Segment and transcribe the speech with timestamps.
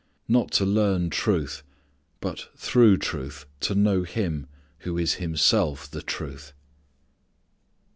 [0.27, 1.61] Not to learn truth
[2.21, 4.47] but through truth to know Him
[4.79, 6.53] who is Himself the Truth.